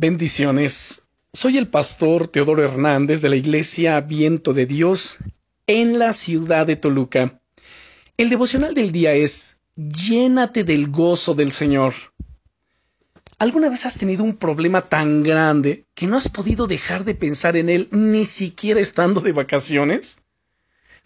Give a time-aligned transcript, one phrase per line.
[0.00, 1.08] Bendiciones.
[1.32, 5.18] Soy el pastor Teodoro Hernández de la Iglesia Viento de Dios
[5.66, 7.40] en la ciudad de Toluca.
[8.16, 11.94] El devocional del día es Llénate del gozo del Señor.
[13.40, 17.56] ¿Alguna vez has tenido un problema tan grande que no has podido dejar de pensar
[17.56, 20.22] en él ni siquiera estando de vacaciones?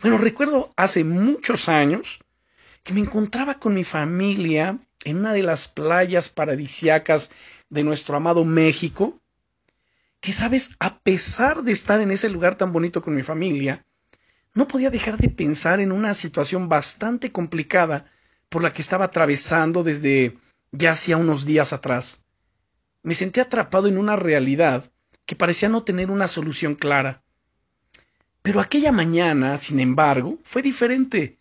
[0.02, 2.18] Bueno, recuerdo hace muchos años
[2.82, 7.30] que me encontraba con mi familia en una de las playas paradisiacas
[7.70, 9.20] de nuestro amado México,
[10.20, 13.84] que sabes, a pesar de estar en ese lugar tan bonito con mi familia,
[14.54, 18.04] no podía dejar de pensar en una situación bastante complicada
[18.48, 20.38] por la que estaba atravesando desde
[20.70, 22.24] ya hacía unos días atrás.
[23.02, 24.92] Me sentí atrapado en una realidad
[25.26, 27.24] que parecía no tener una solución clara.
[28.42, 31.38] Pero aquella mañana, sin embargo, fue diferente.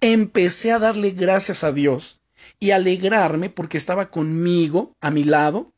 [0.00, 2.19] Empecé a darle gracias a Dios
[2.58, 5.72] y alegrarme porque estaba conmigo, a mi lado,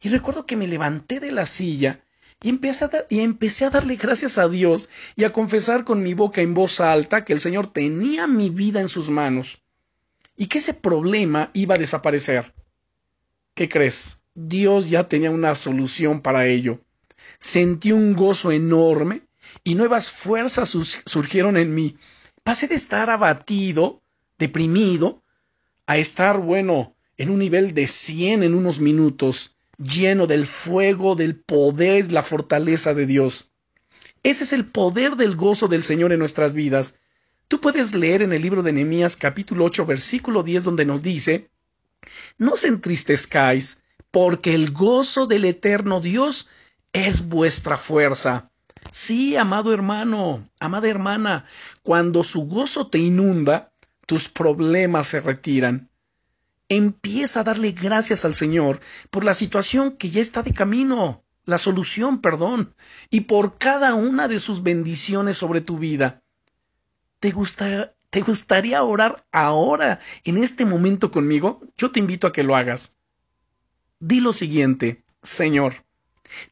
[0.00, 2.04] y recuerdo que me levanté de la silla
[2.42, 6.14] y empecé, a y empecé a darle gracias a Dios y a confesar con mi
[6.14, 9.62] boca en voz alta que el Señor tenía mi vida en sus manos
[10.36, 12.54] y que ese problema iba a desaparecer.
[13.54, 14.22] ¿Qué crees?
[14.34, 16.80] Dios ya tenía una solución para ello.
[17.40, 19.22] Sentí un gozo enorme
[19.64, 21.96] y nuevas fuerzas surgieron en mí.
[22.44, 24.00] Pasé de estar abatido,
[24.38, 25.24] deprimido,
[25.88, 31.34] a estar, bueno, en un nivel de 100 en unos minutos, lleno del fuego, del
[31.34, 33.52] poder, la fortaleza de Dios.
[34.22, 36.96] Ese es el poder del gozo del Señor en nuestras vidas.
[37.48, 41.48] Tú puedes leer en el libro de Nehemías capítulo 8 versículo 10 donde nos dice,
[42.36, 46.50] No os entristezcáis, porque el gozo del eterno Dios
[46.92, 48.50] es vuestra fuerza.
[48.92, 51.46] Sí, amado hermano, amada hermana,
[51.82, 53.72] cuando su gozo te inunda,
[54.08, 55.90] tus problemas se retiran.
[56.70, 61.58] Empieza a darle gracias al Señor por la situación que ya está de camino, la
[61.58, 62.74] solución, perdón,
[63.10, 66.22] y por cada una de sus bendiciones sobre tu vida.
[67.20, 67.34] ¿Te,
[68.08, 71.60] ¿Te gustaría orar ahora, en este momento conmigo?
[71.76, 72.96] Yo te invito a que lo hagas.
[74.00, 75.84] Di lo siguiente, Señor,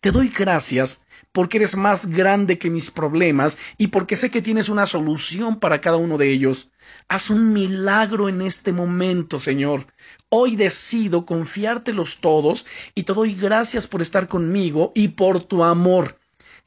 [0.01, 4.69] te doy gracias porque eres más grande que mis problemas y porque sé que tienes
[4.69, 6.71] una solución para cada uno de ellos.
[7.09, 9.87] Haz un milagro en este momento, Señor.
[10.29, 16.19] Hoy decido confiártelos todos y te doy gracias por estar conmigo y por tu amor.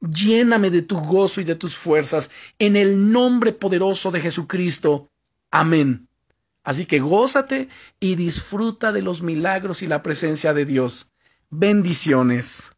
[0.02, 5.12] Lléname de tu gozo y de tus fuerzas en el nombre poderoso de Jesucristo.
[5.52, 6.08] Amén.
[6.64, 11.12] Así que gózate y disfruta de los milagros y la presencia de Dios.
[11.50, 12.72] Bendiciones.